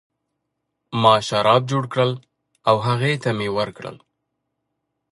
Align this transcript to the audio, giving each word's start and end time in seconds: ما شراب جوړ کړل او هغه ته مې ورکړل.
ما 1.01 1.15
شراب 1.27 1.61
جوړ 1.71 1.83
کړل 1.93 2.11
او 2.69 2.75
هغه 2.87 3.09
ته 3.23 3.29
مې 3.37 3.47
ورکړل. 3.57 3.97